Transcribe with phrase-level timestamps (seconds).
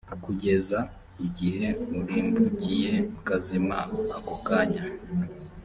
[0.23, 0.79] kugeza
[1.25, 1.67] igihe
[1.99, 3.77] urimbukiye ukazima
[4.17, 4.83] ako kanya,